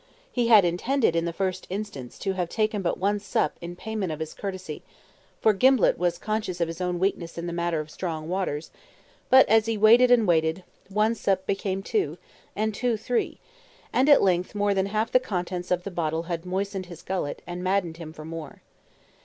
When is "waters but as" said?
8.27-9.67